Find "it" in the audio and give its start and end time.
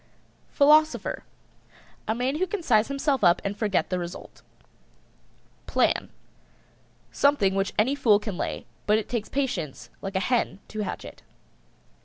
8.97-9.07, 11.05-11.21